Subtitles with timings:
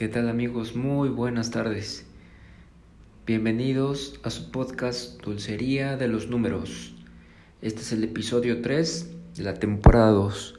[0.00, 0.76] ¿Qué tal amigos?
[0.76, 2.06] Muy buenas tardes.
[3.26, 6.94] Bienvenidos a su podcast Dulcería de los Números.
[7.60, 10.58] Este es el episodio 3 de la temporada 2,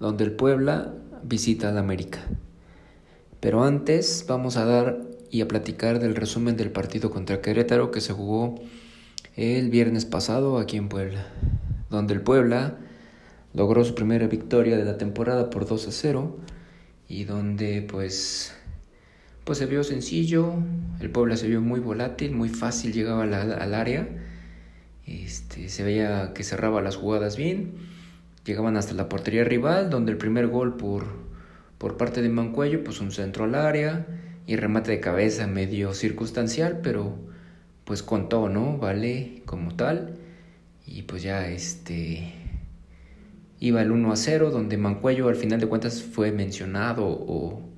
[0.00, 2.20] donde el Puebla visita al América.
[3.40, 8.00] Pero antes vamos a dar y a platicar del resumen del partido contra Querétaro que
[8.00, 8.54] se jugó
[9.36, 11.26] el viernes pasado aquí en Puebla,
[11.90, 12.78] donde el Puebla
[13.52, 16.38] logró su primera victoria de la temporada por 2 a 0
[17.06, 18.54] y donde pues
[19.44, 20.54] pues se vio sencillo,
[21.00, 24.08] el Puebla se vio muy volátil, muy fácil llegaba al, área,
[25.06, 27.72] este, se veía que cerraba las jugadas bien,
[28.44, 31.06] llegaban hasta la portería rival, donde el primer gol por,
[31.78, 34.06] por parte de Mancuello, pues un centro al área
[34.46, 37.16] y remate de cabeza medio circunstancial, pero
[37.84, 38.78] pues contó, ¿no?
[38.78, 40.18] Vale, como tal,
[40.86, 42.32] y pues ya este
[43.58, 47.71] iba el 1 a 0, donde Mancuello al final de cuentas fue mencionado o,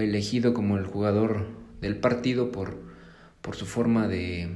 [0.00, 1.46] elegido como el jugador
[1.80, 2.76] del partido por,
[3.40, 4.48] por su forma de,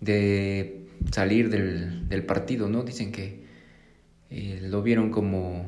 [0.00, 2.82] de salir del, partido, ¿no?
[2.82, 3.44] Dicen que
[4.30, 5.66] eh, lo vieron como,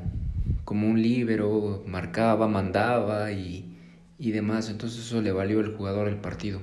[0.64, 3.77] como un líbero, marcaba, mandaba y,
[4.19, 6.60] y demás, entonces eso le valió el jugador el partido.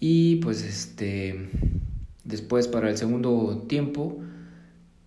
[0.00, 1.48] Y pues este,
[2.24, 4.18] después para el segundo tiempo,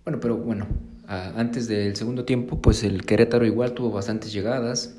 [0.05, 0.67] bueno, pero bueno,
[1.07, 4.95] antes del segundo tiempo, pues el Querétaro igual tuvo bastantes llegadas.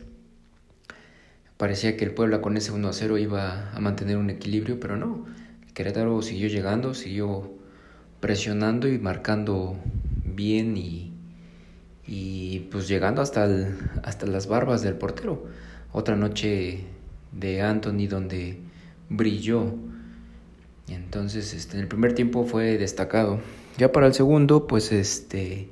[1.56, 4.96] Parecía que el Puebla con ese 1 a 0 iba a mantener un equilibrio, pero
[4.96, 5.26] no.
[5.66, 7.50] El Querétaro siguió llegando, siguió
[8.20, 9.76] presionando y marcando
[10.24, 11.12] bien y,
[12.06, 13.48] y pues llegando hasta,
[14.02, 15.46] hasta las barbas del portero.
[15.92, 16.84] Otra noche
[17.32, 18.58] de Anthony donde
[19.08, 19.74] brilló.
[20.88, 23.40] Entonces, este, en el primer tiempo fue destacado.
[23.78, 25.68] Ya para el segundo, pues este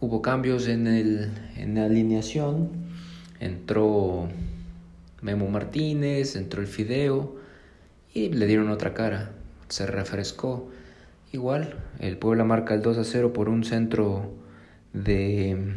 [0.00, 2.70] hubo cambios en, el, en la alineación.
[3.40, 4.28] Entró
[5.22, 7.36] Memo Martínez, entró el Fideo
[8.12, 9.32] y le dieron otra cara.
[9.68, 10.70] Se refrescó.
[11.32, 14.32] Igual, el Puebla marca el 2 a 0 por un centro
[14.92, 15.74] de,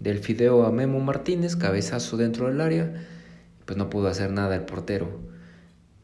[0.00, 2.92] del Fideo a Memo Martínez, cabezazo dentro del área.
[3.64, 5.18] Pues no pudo hacer nada el portero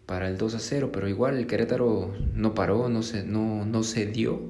[0.06, 3.82] para el 2 a 0, pero igual el Querétaro no paró, no se, no, no
[3.82, 4.40] dio,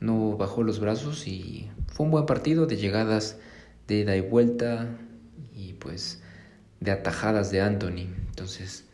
[0.00, 3.38] no bajó los brazos y fue un buen partido de llegadas
[3.86, 4.88] de ida y vuelta
[5.86, 6.20] pues
[6.80, 8.08] de atajadas de Anthony.
[8.28, 8.84] Entonces,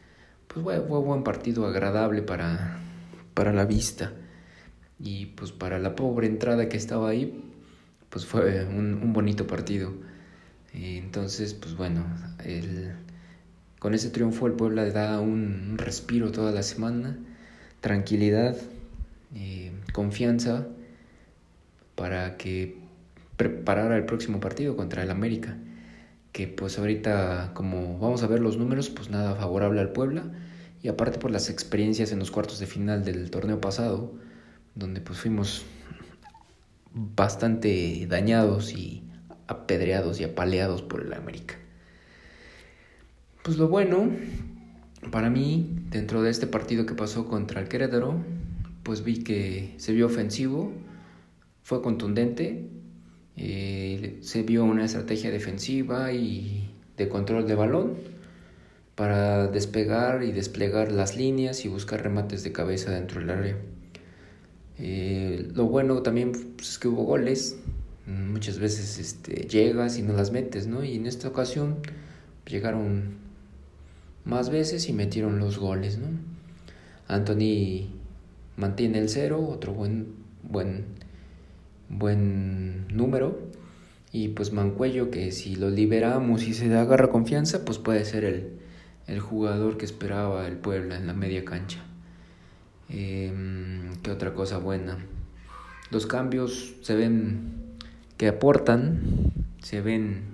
[0.46, 2.78] pues fue, fue buen partido agradable para,
[3.32, 4.12] para la vista.
[5.00, 7.42] Y pues para la pobre entrada que estaba ahí,
[8.10, 9.92] pues fue un, un bonito partido.
[10.74, 12.04] Entonces, pues bueno,
[12.44, 12.92] el,
[13.78, 17.18] con ese triunfo el Puebla da un respiro toda la semana,
[17.80, 18.56] tranquilidad,
[19.34, 20.66] eh, confianza
[21.94, 22.76] para que
[23.36, 25.56] preparara el próximo partido contra el América.
[26.32, 30.24] Que pues ahorita como vamos a ver los números, pues nada favorable al Puebla.
[30.82, 34.14] Y aparte por las experiencias en los cuartos de final del torneo pasado,
[34.74, 35.64] donde pues fuimos
[36.92, 39.04] bastante dañados y
[39.46, 41.54] apedreados y apaleados por el América.
[43.42, 44.10] Pues lo bueno,
[45.10, 48.22] para mí, dentro de este partido que pasó contra el Querétaro,
[48.82, 50.72] pues vi que se vio ofensivo,
[51.62, 52.68] fue contundente,
[53.36, 57.94] eh, se vio una estrategia defensiva y de control de balón
[58.94, 63.56] para despegar y desplegar las líneas y buscar remates de cabeza dentro del área.
[64.78, 67.56] Eh, lo bueno también pues, es que hubo goles,
[68.06, 70.84] muchas veces este, llegas y no las metes, ¿no?
[70.84, 71.78] Y en esta ocasión
[72.46, 73.16] llegaron
[74.24, 76.08] más veces y metieron los goles, ¿no?
[77.08, 77.88] Anthony
[78.56, 80.84] mantiene el cero, otro buen, buen,
[81.92, 83.38] buen número.
[84.12, 88.58] Y pues Mancuello, que si lo liberamos y se agarra confianza, pues puede ser el,
[89.06, 91.78] el jugador que esperaba el Puebla en la media cancha.
[92.88, 94.98] Em, ¿Qué otra cosa buena?
[95.90, 97.52] Los cambios se ven
[98.16, 99.00] que aportan,
[99.62, 100.24] se ven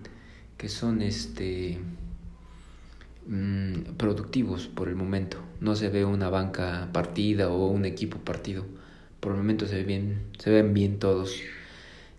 [0.57, 1.79] que son este
[3.29, 5.37] Mm, productivos por el momento.
[5.61, 8.65] No se ve una banca partida o un equipo partido.
[9.21, 11.41] Por el momento se, ve bien, se ven bien todos.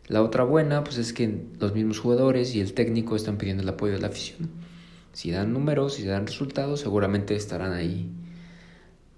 [0.08, 3.70] La otra buena pues es que los mismos jugadores y el técnico están pidiendo el
[3.70, 4.50] apoyo de la afición.
[5.14, 8.10] Si dan números, si dan resultados, seguramente estarán ahí.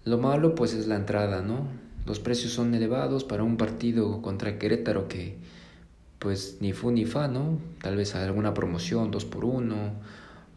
[0.03, 1.67] Lo malo pues es la entrada, ¿no?
[2.05, 5.37] Los precios son elevados para un partido contra Querétaro que
[6.21, 7.59] pues ni fu ni fa, ¿no?
[7.81, 9.93] Tal vez alguna promoción, dos por uno,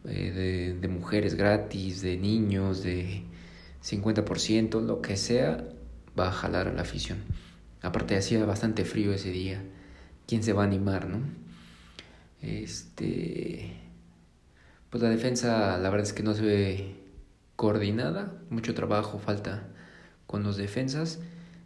[0.06, 3.23] eh, de, mujeres gratis, de niños, de
[3.82, 5.65] 50%, lo que sea,
[6.19, 7.19] va a jalar a la afición.
[7.83, 9.63] Aparte hacía bastante frío ese día.
[10.27, 11.21] ¿Quién se va a animar, no?
[12.41, 13.85] Este
[14.95, 16.95] pues la defensa la verdad es que no se ve
[17.57, 19.65] coordinada, mucho trabajo falta
[20.29, 21.19] con los defensas.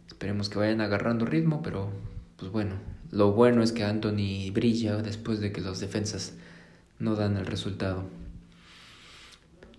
[0.07, 1.91] Esperemos que vayan agarrando ritmo, pero
[2.37, 2.73] pues bueno,
[3.11, 6.33] lo bueno es que Anthony brilla después de que los defensas
[6.97, 8.05] no dan el resultado.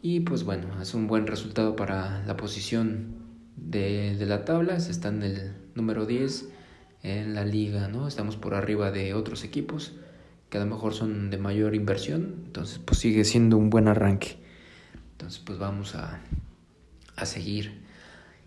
[0.00, 3.19] Y pues bueno, es un buen resultado para la posición
[3.60, 4.80] de, de la tabla.
[4.80, 6.48] Se está en el número 10
[7.02, 8.08] en la liga, ¿no?
[8.08, 9.94] Estamos por arriba de otros equipos
[10.50, 12.42] que a lo mejor son de mayor inversión.
[12.46, 14.38] Entonces pues sigue siendo un buen arranque.
[15.12, 16.20] Entonces pues vamos a,
[17.16, 17.80] a seguir.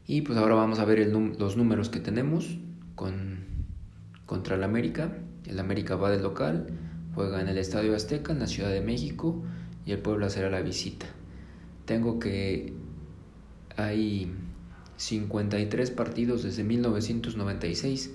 [0.06, 2.57] Y pues ahora vamos a ver el los números que tenemos
[2.95, 3.45] con,
[4.25, 5.18] contra el América.
[5.45, 6.68] El América va de local,
[7.15, 9.44] juega en el Estadio Azteca, en la Ciudad de México,
[9.86, 11.06] y el Puebla será la visita.
[11.86, 12.74] Tengo que
[13.75, 14.31] hay
[14.98, 18.12] 53 partidos desde 1996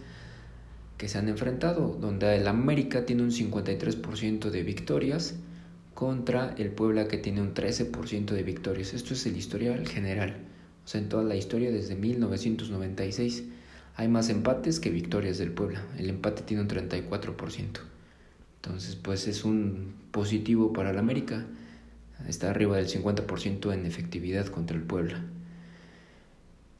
[0.98, 5.36] que se han enfrentado, donde el América tiene un 53% de victorias
[5.94, 8.94] contra el Puebla que tiene un 13% de victorias.
[8.94, 10.36] Esto es el historial general,
[10.84, 13.44] o sea, en toda la historia desde 1996.
[13.94, 15.84] Hay más empates que victorias del Puebla.
[15.98, 17.80] El empate tiene un 34%.
[18.62, 21.46] Entonces, pues es un positivo para el América.
[22.28, 25.24] Está arriba del 50% en efectividad contra el Puebla.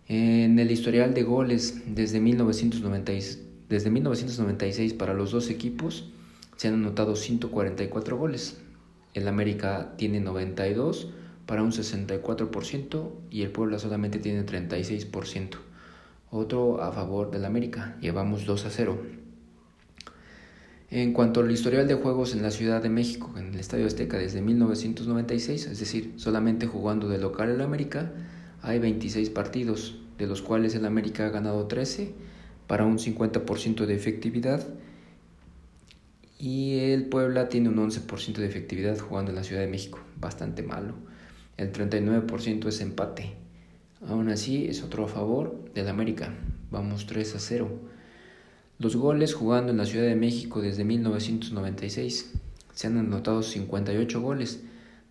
[0.09, 6.09] En el historial de goles desde 1996, desde 1996 para los dos equipos
[6.57, 8.57] se han anotado 144 goles,
[9.13, 11.11] el América tiene 92
[11.45, 15.57] para un 64% y el Puebla solamente tiene 36%.
[16.31, 18.99] Otro a favor del América, llevamos 2 a 0.
[20.91, 24.17] En cuanto al historial de juegos en la Ciudad de México, en el Estadio Azteca
[24.17, 28.11] desde 1996, es decir, solamente jugando de local el América,
[28.63, 32.13] hay 26 partidos, de los cuales el América ha ganado 13
[32.67, 34.67] para un 50% de efectividad
[36.39, 40.63] y el Puebla tiene un 11% de efectividad jugando en la Ciudad de México, bastante
[40.63, 40.95] malo.
[41.57, 43.35] El 39% es empate.
[44.07, 46.33] Aún así es otro a favor del América.
[46.71, 47.69] Vamos 3 a 0.
[48.79, 52.35] Los goles jugando en la Ciudad de México desde 1996.
[52.73, 54.63] Se han anotado 58 goles,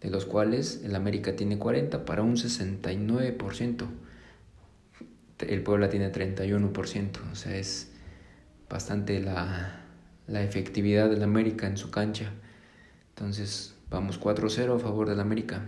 [0.02, 3.88] de los cuales el América tiene 40 para un 69%.
[5.40, 7.92] El Puebla tiene 31%, o sea, es
[8.70, 9.86] bastante la,
[10.28, 12.32] la efectividad del América en su cancha.
[13.10, 15.66] Entonces vamos 4-0 a favor del América.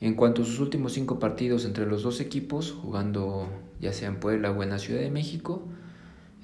[0.00, 3.48] En cuanto a sus últimos cinco partidos entre los dos equipos, jugando
[3.80, 5.66] ya sea en Puebla o en la Ciudad de México,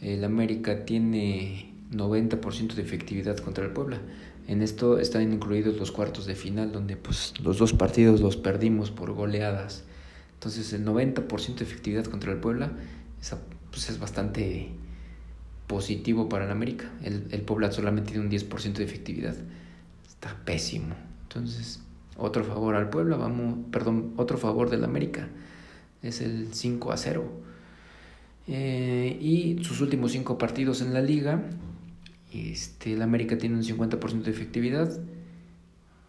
[0.00, 3.98] el América tiene 90% de efectividad contra el Puebla.
[4.46, 8.90] En esto están incluidos los cuartos de final, donde pues, los dos partidos los perdimos
[8.90, 9.84] por goleadas.
[10.34, 12.72] Entonces el 90% de efectividad contra el Puebla
[13.70, 14.70] pues, es bastante
[15.66, 16.90] positivo para el América.
[17.02, 19.36] El, el Puebla solamente tiene un 10% de efectividad.
[20.08, 20.94] Está pésimo.
[21.24, 21.80] Entonces,
[22.16, 25.28] otro favor al Puebla, vamos, perdón, otro favor del América.
[26.02, 27.24] Es el 5 a 0.
[28.48, 31.42] Eh, y sus últimos 5 partidos en la liga,
[32.32, 34.98] este, el América tiene un 50% de efectividad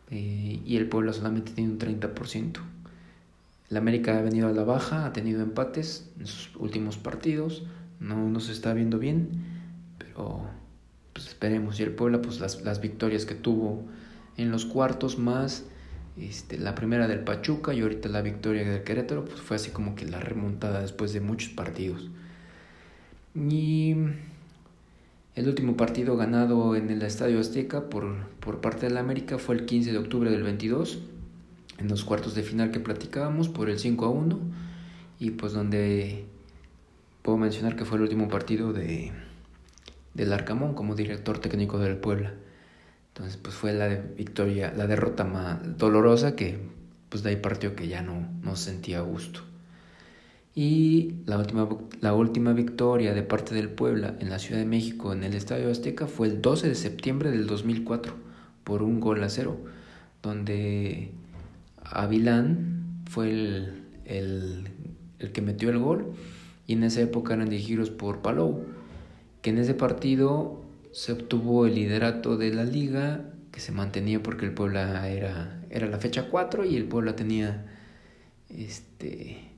[0.10, 2.60] eh, y el Puebla solamente tiene un 30%.
[3.70, 7.64] El América ha venido a la baja, ha tenido empates en sus últimos partidos,
[8.00, 9.62] no, no se está viendo bien
[10.14, 10.42] pero
[11.14, 11.80] pues esperemos.
[11.80, 13.84] Y el Puebla, pues las, las victorias que tuvo
[14.38, 15.66] en los cuartos más
[16.18, 19.96] este, la primera del Pachuca y ahorita la victoria del Querétaro, pues fue así como
[19.96, 22.10] que la remontada después de muchos partidos.
[23.36, 23.96] Y
[25.36, 29.66] el último partido ganado en el Estadio Azteca por, por parte del América fue el
[29.66, 31.00] 15 de octubre del 22,
[31.78, 34.40] en los cuartos de final que platicábamos por el 5 a 1,
[35.20, 36.26] y pues donde
[37.22, 39.12] puedo mencionar que fue el último partido de
[40.14, 42.34] del Arcamón como director técnico del Puebla.
[43.10, 46.60] Entonces, pues fue la victoria, la derrota más dolorosa que
[47.10, 49.42] pues de ahí partió que ya no, no sentía gusto.
[50.54, 51.70] Y la última,
[52.02, 55.72] la última victoria de parte del Puebla en la Ciudad de México en el Estadio
[55.72, 58.14] Azteca fue el 12 de septiembre del 2004
[58.66, 59.58] por un gol a cero,
[60.22, 61.12] donde
[61.84, 66.14] Avilán fue el, el, que metió el gol
[66.68, 68.66] y en esa época eran dirigidos por Palou
[69.42, 74.46] que en ese partido se obtuvo el liderato de la liga, que se mantenía porque
[74.46, 77.66] el Puebla era, era la fecha 4 y el Puebla tenía
[78.50, 79.51] este,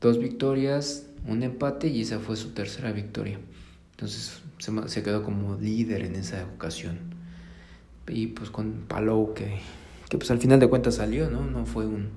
[0.00, 3.38] dos victorias, un empate y esa fue su tercera victoria.
[3.92, 6.98] Entonces se, quedó como líder en esa ocasión.
[8.06, 9.58] Y pues con Palou que,
[10.08, 11.44] que pues al final de cuentas salió, ¿no?
[11.44, 12.08] No fue un,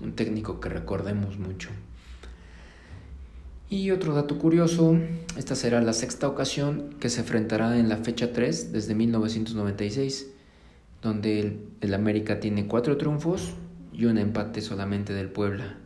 [0.00, 1.70] un técnico que recordemos mucho.
[3.68, 4.98] Y otro dato curioso,
[5.36, 10.32] esta será la sexta ocasión que se enfrentará en la fecha 3 desde 1996.
[11.02, 13.54] donde el, el América tiene cuatro triunfos
[13.92, 15.79] y un empate solamente del Puebla.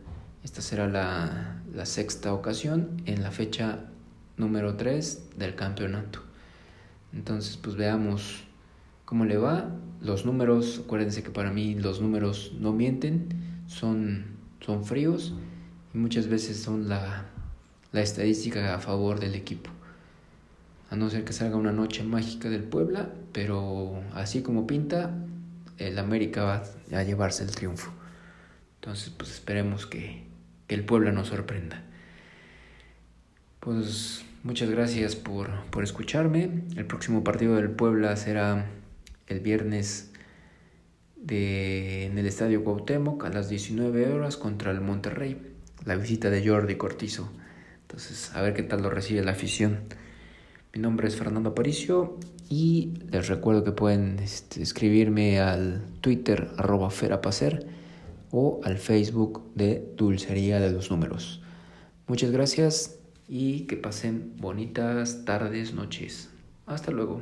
[0.45, 3.87] Esta será la, la sexta ocasión en la fecha
[4.37, 6.21] número 3 del campeonato.
[7.15, 8.45] Entonces, pues veamos
[9.07, 9.71] cómo le va.
[10.03, 13.29] Los números, acuérdense que para mí los números no mienten,
[13.67, 15.35] son, son fríos
[15.95, 17.25] y muchas veces son la,
[17.93, 19.71] la estadística a favor del equipo.
[20.91, 25.11] A no ser que salga una noche mágica del Puebla, pero así como pinta,
[25.79, 26.63] el América va
[26.99, 27.91] a llevarse el triunfo.
[28.81, 30.25] Entonces, pues esperemos que,
[30.67, 31.83] que el Puebla nos sorprenda.
[33.61, 36.63] Pues muchas gracias por, por escucharme.
[36.77, 38.67] El próximo partido del Puebla será
[39.27, 40.13] el viernes
[41.17, 45.41] de, en el Estadio Cuauhtémoc a las 19 horas contra el Monterrey.
[45.85, 47.31] La visita de Jordi Cortizo.
[47.83, 49.81] Entonces, a ver qué tal lo recibe la afición.
[50.75, 52.19] Mi nombre es Fernando Aparicio
[52.51, 56.51] y les recuerdo que pueden este, escribirme al Twitter
[56.91, 57.67] ferapacer
[58.37, 61.41] o al Facebook de Dulcería de los Números.
[62.09, 62.99] Muchas gracias
[63.29, 66.31] y que pasen bonitas tardes, noches.
[66.67, 67.21] Hasta luego.